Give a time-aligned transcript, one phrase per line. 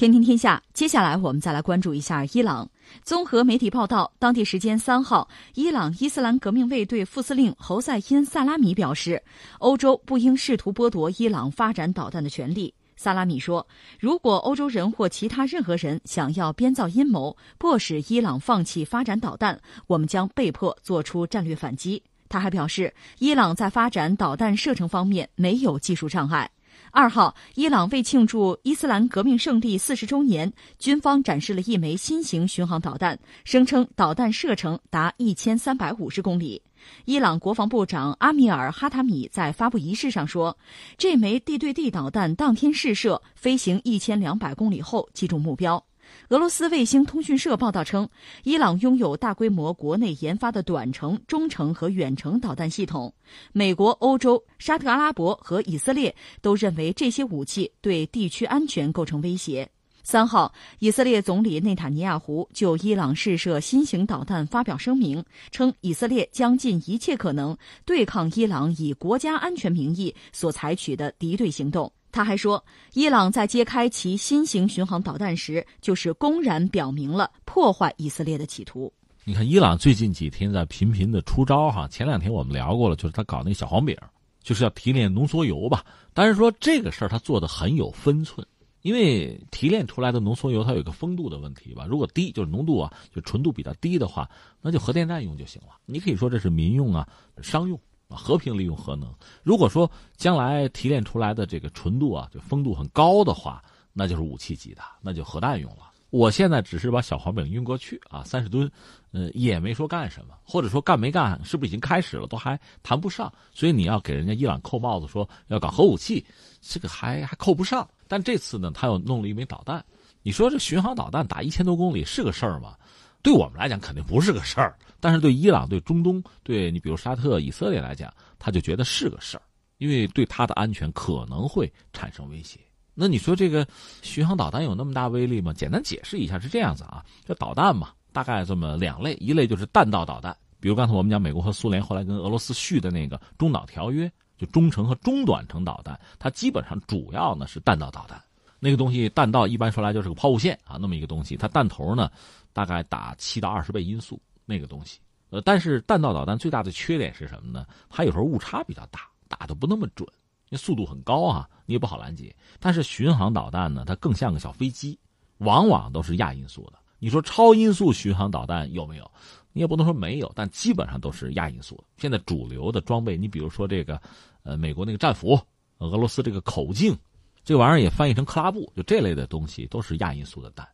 [0.00, 2.66] 天天天下，接下来我们再来关注一下伊朗。
[3.02, 9.22] 综合媒体报道，当地时间三号，伊朗伊斯兰革命卫队副司令侯赛因·萨拉米表示，
[9.58, 12.72] 欧洲不应试图剥夺伊朗发展导弹的权利。
[12.96, 13.66] 萨拉米说，
[13.98, 22.02] 如果欧洲人或其他任何人想要编造阴谋，迫使伊朗放弃发展导弹，我们将被迫做出战略反击。
[22.26, 26.50] 他还表示，伊朗在发展导弹射程方面没有技术障碍。
[26.92, 36.60] 二号，伊朗为庆祝伊斯兰革命胜利四十周年，军方展示了一枚新型巡航导弹，声称导弹射程达一千三百五十公里。
[37.04, 40.56] 伊朗国防部长阿米尔哈塔米在发布仪式上说，
[40.98, 45.84] 这枚地对地导弹当天试射，飞行一千两百公里后击中目标。
[46.28, 48.08] 俄罗斯卫星通讯社报道称，
[48.44, 53.12] 伊朗拥有大规模国内研发的短程、中程和远程导弹系统。
[53.52, 59.68] 美国、欧洲、沙特阿拉伯和以色列都认为这些武器对地区安全构成威胁。
[60.02, 65.22] 三号，以色列总理内塔尼亚胡就伊朗试射新型导弹发表声明，
[65.52, 71.92] 称以色列将尽一切可能对抗伊朗以国家安全名义所采取的敌对行动。
[72.12, 78.92] 他还说，伊朗在揭开其新型巡航导弹时，就是公然表明了破坏以色列的企图。
[79.24, 81.86] 你看，伊朗最近几天在频频的出招哈。
[81.88, 83.96] 前两天我们聊过了，就是他搞那小黄饼，
[84.42, 85.84] 就是要提炼浓缩铀吧。
[86.12, 88.44] 但是说这个事儿他做的很有分寸，
[88.82, 91.86] 因为提炼出来的浓缩铀它有一个风度的问题吧。
[91.88, 94.28] 如果低，就是浓度啊，就纯度比较低的话，
[94.60, 95.74] 那就核电站用就行了。
[95.84, 97.06] 你可以说这是民用啊，
[97.42, 97.78] 商用。
[98.16, 99.12] 和平利用核能。
[99.42, 105.90] 如果说将来提炼出来的这个纯度啊，就风度很高的话，那就是武器级的，那就核弹用了。
[106.10, 108.68] 我现在只是把小黄饼运过去啊，三十吨，
[109.12, 113.32] 呃，也没说干什么，或者说干没干，是不是已经开始了，都还谈不上。
[113.52, 116.24] 所以你要给人家伊朗扣帽子，说要搞核武器，
[116.60, 117.88] 这个还还扣不上。
[118.08, 119.84] 但这次呢，他又弄了一枚导弹，
[120.22, 122.74] 你说这巡航导弹打一千多公里是个事儿吗？
[123.22, 129.42] 对我们来讲肯定不是个事儿，但是对伊朗、对中东、对你比如沙特、以色列来讲，他就觉得是个事儿，
[129.78, 132.58] 因为对他的安全可能会产生威胁。
[132.94, 133.66] 那你说这个
[134.02, 135.52] 巡航导弹有那么大威力吗？
[135.52, 148.20] 简单解释一下是这样子啊，这导弹嘛，大概这么两类，一类就是弹道导弹，比如刚才我们讲美国和苏联后来跟俄罗斯续的那个中导条约，就中程和中短程导弹，它基本上主要呢是弹道导弹。
[148.62, 152.10] 那个东西弹道一般说来就是个抛物线啊，那么一个东西，它弹头呢
[152.52, 154.98] 大概打七到二十倍音速那个东西。
[155.30, 157.66] 呃，但是弹道导弹最大的缺点是什么呢？
[157.88, 160.08] 它有时候误差比较大，打的不那么准，
[160.48, 162.34] 因为速度很高啊，你也不好拦截。
[162.58, 164.98] 但是巡航导弹呢，它更像个小飞机，
[165.38, 166.78] 往往都是亚音速的。
[166.98, 169.10] 你说超音速巡航导弹有没有？
[169.52, 171.82] 你也不能说没有，但基本上都是亚音速。
[171.96, 174.00] 现在主流的装备，你比如说这个，
[174.42, 175.40] 呃，美国那个战斧，
[175.78, 176.96] 俄罗斯这个口径。
[177.42, 180.68] 这玩意儿也翻译成克拉布，就这类的东西都是亚音速的弹，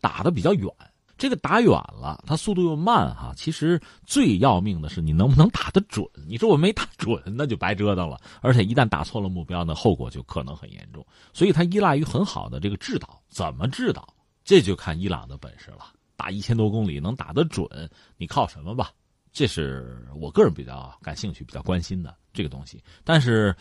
[0.00, 0.68] 打的比较远。
[1.20, 3.34] 这个打远了，它速度又慢哈。
[3.36, 6.04] 其实最要命的是你能不能打得准。
[6.26, 8.18] 你说我没打准，那就白折腾了。
[8.40, 11.06] 而且一旦打错了目标，那后果就可能很严重。
[11.34, 14.08] 所以它依赖于很好的这个制导，怎么制导，
[14.44, 15.92] 这就看伊朗的本事了。
[16.16, 17.68] 打一千多公里能打得准，
[18.16, 18.90] 你靠什么吧？
[19.30, 22.82] 这是我个人比较感兴趣、比较关心的这个东西。
[23.04, 23.54] 但是。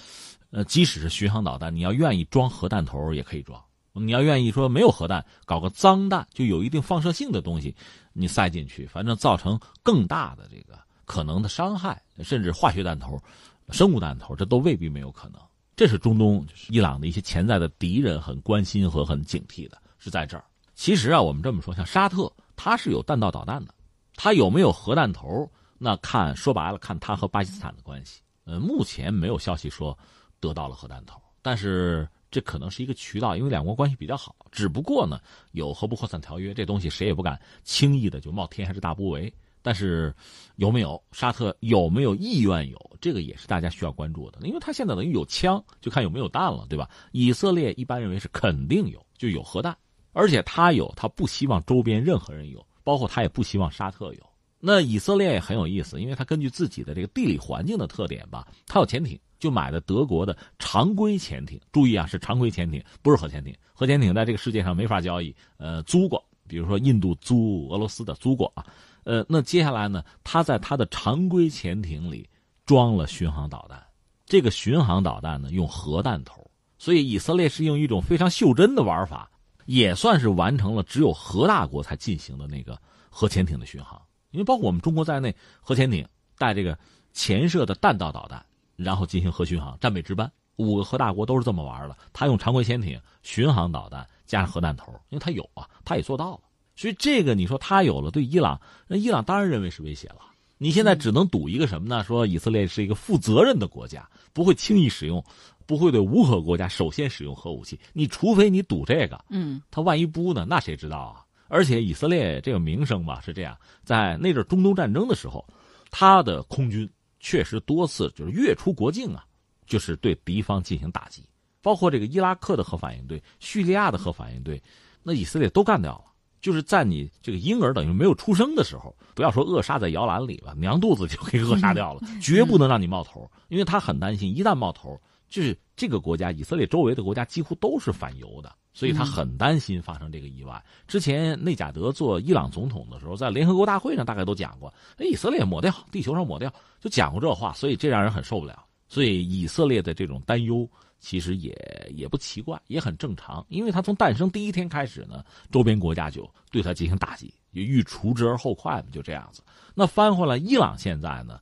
[0.51, 3.63] 呃，即使是巡航导弹，你要愿意装核弹头也可以装。
[3.99, 7.75] 你要愿意说没有核弹，搞个脏弹，就有一定放射性的东西，
[8.13, 13.21] 你塞进去，反正造成更大的这个可能的伤害，甚至化学弹头、
[13.69, 15.39] 生物弹头，这都未必没有可能。
[15.75, 20.43] 这是中东伊朗的一些潜在的敌人很关心和很警惕的，是在这儿。
[20.75, 23.73] 其实啊，我们这么说，像沙特，它是有弹道导弹的，
[24.15, 28.21] 它有没有核弹头，那看说白了，看它和巴基斯坦的关系。
[28.45, 29.97] 呃，目前没有消息说。
[30.41, 34.35] 得到了核弹头，但是这可能是一个渠道，因为两国关系比较好。
[34.51, 35.19] 只不过呢，
[35.51, 39.31] 有核不扩散条约，这东西谁也不敢轻易的就冒天还是大不韪。
[39.61, 40.15] 但是
[40.55, 46.89] 有没有沙特有没有意愿有，这个也是大家需要关注的，因为他现在等于有枪，就看有没有弹了，对吧？
[47.11, 49.77] 以色列一般认为是肯定有，就有核弹，
[50.13, 54.29] 而且他有，他不希望周边任何人有，包括他也不希望沙特有。
[54.61, 59.19] 那以色列也很有意思，因为他根据自己的这个地理环境的特点吧，他有潜艇。
[59.39, 63.55] 就买的德国的常规潜艇，注意啊，是常规潜艇，不是核潜艇。
[63.73, 68.65] 核潜艇在这个世界上没法交易，呃，租过，比如说印度租俄罗斯的租过啊，
[69.05, 72.29] 呃，那接下来呢，他在他的常规潜艇里
[72.65, 73.81] 装了巡航导弹，
[74.25, 79.31] 这个巡航导弹呢用核弹头，所以以色列是用一种非常袖珍的玩法，
[79.65, 82.77] 也算是完成了只有核大国才进行的那个
[83.09, 84.01] 核潜艇的巡航，
[84.31, 86.05] 因为包括我们中国在内，核潜艇
[86.37, 86.77] 带这个
[87.13, 88.45] 潜射的弹道导弹。
[88.83, 90.31] 然后进行核巡航，战备值班。
[90.55, 91.95] 五个核大国都是这么玩的。
[92.11, 96.41] 他用常规潜艇、巡航导弹加上核弹头，因为他有啊，他也做到了。
[96.75, 100.17] 所以这个你说他有了，对伊朗，那伊朗当然认为是威胁了。
[100.57, 102.03] 你现在只能赌一个什么呢？
[102.03, 105.23] 说以色列是一个负责任的国家，不会轻易使用，
[105.65, 107.79] 不会对无核国家首先使用核武器。
[107.93, 110.45] 你除非你赌这个，嗯，他万一不呢？
[110.49, 111.23] 那谁知道啊？
[111.47, 115.45] 而且以色列这个名声吧是这样，在那阵中东战争的时候，
[115.89, 119.25] 他的空军确实多次就是越出国境啊，
[119.65, 121.23] 就是对敌方进行打击，
[121.61, 124.61] 包括这个伊拉克的核反应堆、叙利亚的核反应堆，
[125.03, 126.05] 那以色列都干掉了。
[126.41, 134.97] 就是在你这个婴儿等于没有出生的时候，不要说扼杀在摇篮里吧，娘肚子就给扼杀掉了，绝不能让你冒头，因为他很担心，一旦冒头，
[135.29, 140.63] 就是这个国家以色列周围的国家几乎都是反犹的，所以他很担心发生这个意外。
[140.87, 148.65] 之前内贾德做伊朗总统的时候，在联合国大会上大概都讲过，哎，以色列抹掉，地球上抹掉，就讲过这话，所以这让人很受不了。
[148.87, 150.69] 所以以色列的这种担忧。
[151.01, 151.55] 其实也
[151.95, 159.41] 也不奇怪，也很正常，因为他从诞生第一天开始呢，周边国家就对他进行打击，欲除之而后快嘛，就这样子。
[159.73, 161.39] 那翻回来，伊朗现在呢，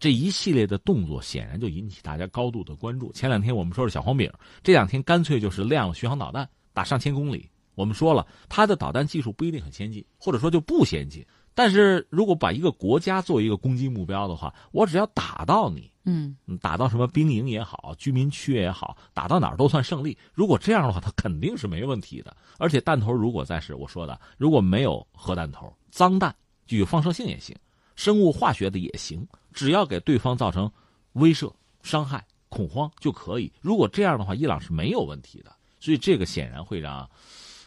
[0.00, 3.12] 这一系列的动作显然就引起大家高度的关注。
[3.12, 4.28] 前两天我们说是小黄饼，
[4.62, 7.48] 这两天干脆就是亮了巡航导弹，打上千公里。
[7.76, 11.24] 我们说了，它的导弹技术不一定很先进，或者说就不先进。
[11.54, 20.16] 但是如果把一个国家作为一个攻击目标的话，我只要打到你，嗯，打到什么兵营也好，居民区也好，打到哪儿都算胜利。
[20.32, 22.34] 如果这样的话，它肯定是没问题的。
[22.58, 26.34] 而且弹头如果再是我说的，如果没有核弹头，脏弹
[26.66, 27.54] 具有放射性也行，
[28.00, 30.72] 生物化学的也行，只要给对方造成
[31.12, 31.52] 威慑、
[31.82, 33.52] 伤害、恐慌就可以。
[33.60, 35.52] 如果这样的话，伊朗是没有问题的。
[35.78, 37.06] 所以这个显然会让。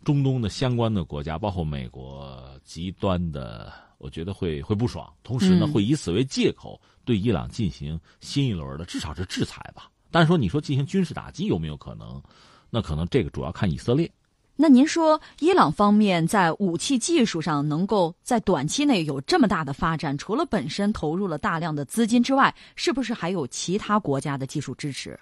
[0.03, 5.09] 中东的相关的国家，包括美国，极端的，我觉得会会不爽。
[5.23, 9.89] 同时呢，会以此为借口对伊朗进行新一轮的，至少是制裁吧。
[10.11, 12.21] 但是说，你说进行军事打击有没有可能？
[12.69, 14.11] 那可能这个主要看以色列。
[14.55, 25.19] 那您说，伊朗方面在武器技术上能够在短期内有这么大的发展，除了本身投入了大量的资金之外，是不是还有其他国家的技术支持？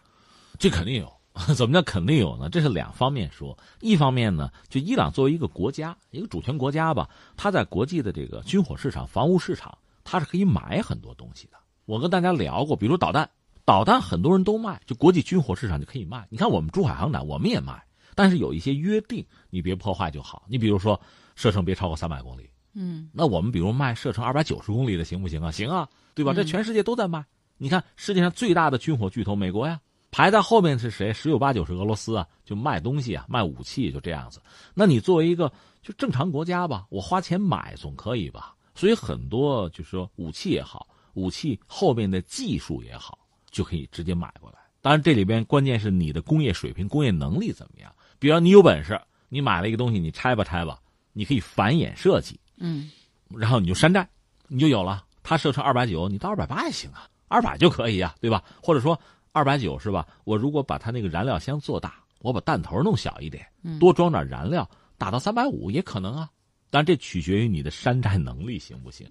[0.60, 1.12] 这肯定有。
[1.56, 2.50] 怎么叫肯定有呢？
[2.50, 3.58] 这是两方面说。
[3.80, 11.54] 一方面呢，就伊朗作为一个国家，一个主权国家吧，它在国际的这个军火市场、防务市场，它是可以买很多东西的。
[11.86, 13.30] 我跟大家聊过，比如导弹，
[13.64, 16.28] 导弹很多人都卖，就国际军火市场就可以卖。
[16.30, 17.82] 你看我们珠海航展，我们也卖，
[18.16, 20.44] 但是有一些约定，你别破坏就好。
[20.48, 21.00] 你比如说
[21.36, 25.52] 射程别超过三百公里，嗯，那我们比如卖射程二百九十公里的行不行啊？
[25.52, 26.34] 行啊，对吧？
[26.34, 27.26] 这全世界都在卖。
[27.58, 29.80] 你看世界上最大的军火巨头美国呀。
[30.14, 31.14] 排在后面是谁？
[31.14, 34.42] 十有八九是俄罗斯啊，就卖东西啊，卖武器就这样子。
[34.74, 35.50] 那你作为一个
[35.82, 38.54] 就正常国家吧，我花钱买总可以吧？
[38.76, 43.18] 所以很多就是说武器也好，武器后面的技术也好，
[43.52, 44.58] 就可以直接买过来。
[44.82, 47.90] 当然这里边关键是你的工业水平、工业能力怎么样。
[48.22, 50.80] 比如你有本事，你买了一个东西，你拆吧拆吧，
[51.12, 52.92] 你可以繁衍设计，嗯，
[53.36, 54.08] 然后你就山寨，
[54.48, 55.04] 你就有了。
[55.24, 58.44] 它设成二百九，你到二百八也行啊，二百就可以啊，对吧？
[58.62, 58.98] 或者说。
[59.34, 60.06] 二百九是吧？
[60.26, 63.48] 我如果把它那个燃料箱做大，我把弹头弄小一点，
[63.80, 66.30] 多装点燃料，打到三百五也可能啊。
[66.72, 69.06] 但这取决于你的山寨能力行不行？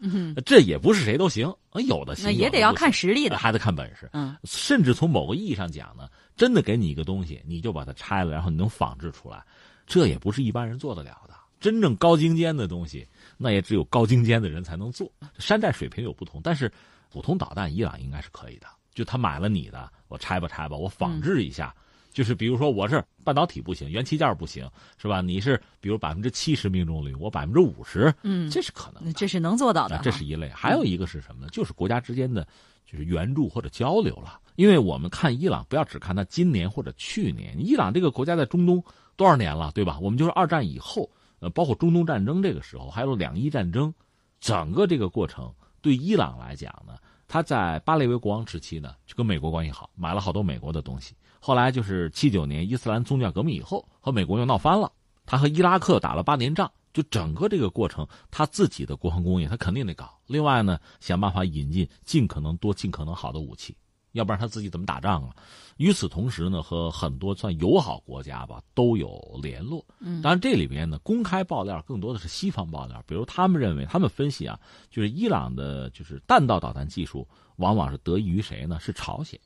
[0.45, 1.43] 这也不是谁都行，
[1.87, 4.09] 有的行，那也得要看实力的，还得看本事。
[4.15, 9.45] 嗯，甚至从某个意义上讲呢，真的给你一个东西，你就把它拆了，然后你能仿制出来，
[9.87, 11.35] 这也不是一般人做得了的。
[11.61, 13.07] 真正高精尖的东西，
[13.37, 15.13] 那也只有高精尖的人才能做。
[15.39, 16.73] 山寨水平有不同，但是
[17.13, 18.67] 普通导弹，伊朗应该是可以的。
[18.95, 21.75] 就他买了你的，我拆吧拆吧，我仿制一下，
[22.11, 25.21] 就是比如说我是半导体不行，元器件不行，是吧？
[25.21, 30.01] 你是比如百分之七十命中率，我百分之五十，嗯，这是可能，这是能做到的。
[30.03, 31.49] 这是一类，还有一个是什么呢？
[31.51, 32.47] 就是国家之间的，
[32.85, 34.41] 就是援助或者交流了。
[34.57, 38.83] 因为我们看伊朗，不要只看他今年或者去年，伊朗这个国家在中东
[39.17, 39.99] 多少年了，对吧？
[40.01, 43.95] 我们就是二战以后，呃，包括中东战争这个时候，还有两伊战争，
[44.41, 45.51] 整个这个过程
[45.81, 46.95] 对伊朗来讲呢。
[47.33, 51.15] 他在巴列维国王时期呢，就跟美国关系好，买了好多美国的东西。
[51.41, 54.93] 后来就是七九年伊斯兰宗教革命以后，和美国又闹翻了。
[55.27, 60.19] 他和伊拉克打了八年仗，就整个这个过程，他自己的国防工业他肯定得搞。
[60.27, 63.77] 另外呢，想办法引进尽可能多、尽可能好的武器。
[64.13, 65.31] 要不然他自己怎么打仗啊？
[65.77, 69.85] 与此同时呢，和很多算友好国家吧都有联络。
[70.01, 74.59] 嗯，当然这里边呢，公开爆料更多的是西方爆料，比如他们认为，他们分析啊，
[74.91, 78.81] 就是伊朗的就是弹道导弹技术往往是得益于谁呢？
[78.81, 79.39] 是朝鲜。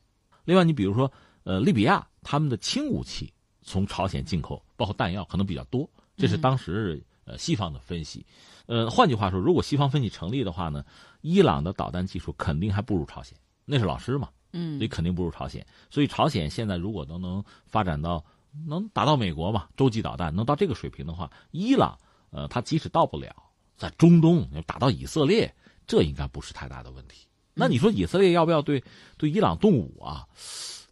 [0.47, 1.13] 另外，你比如说，
[1.45, 3.33] 呃，利比亚他们的轻武器
[3.63, 8.25] 从朝鲜进口，包括弹药可能比较多，这是当时呃西方的分析。
[8.67, 10.85] 呃，换句话说，如果西方分析成立的话呢，
[11.21, 14.29] 伊朗的导弹技术肯定还不如朝鲜，那是老师嘛。
[14.53, 15.67] 嗯，所以肯定不如朝鲜。
[15.91, 18.25] 所以朝鲜现在如果都能发展到
[18.67, 19.69] 能达到美国嘛？
[19.77, 21.99] 洲际导弹能到这个水平的话，伊朗
[22.31, 23.35] 呃，它即使到不了，
[23.77, 25.53] 在中东打到以色列，
[25.87, 27.27] 这应该不是太大的问题。
[27.53, 28.83] 那你说以色列要不要对
[29.19, 30.27] 对伊朗动武啊？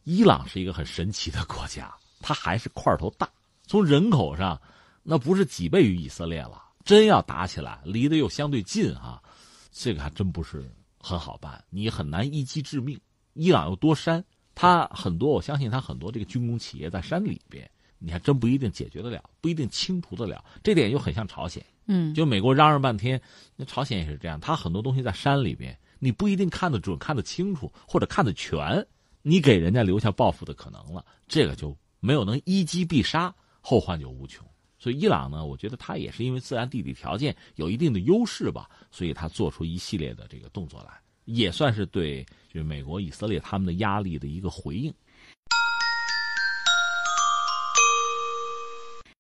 [0.04, 3.28] 伊朗是一个很神奇的国家，它还是块头大，
[3.66, 4.61] 从人口上
[5.02, 6.62] 那不是几倍于以色列了。
[6.85, 9.23] 真要打起来，离得又相对近啊，
[9.71, 10.68] 这个还真不是
[10.99, 12.99] 很好办，你很难一击致命。
[13.35, 14.25] 伊朗又多山。
[14.54, 17.68] 它很多，我相信它很多这个军工企业在山里边，
[17.99, 20.44] 你还真不一定解决得了，不一定清除得了。
[20.62, 23.18] 这点又很像朝鲜，嗯，就美国嚷嚷半天，
[23.56, 28.87] 那朝鲜也是这样，它很多东西在山里边，你不一定看得准、看得清楚或者看得全，
[29.23, 34.47] 你给人家留下报复的可能了，这个就没有能一击必杀，后患就无穷。
[34.79, 41.00] 所以伊朗呢，我觉得他也是因为自然地理条件有一定的优势吧，所以他做出一系列的这个动作来。
[41.25, 44.93] 也算是对，就美国、以色列他们的压力的一个回应。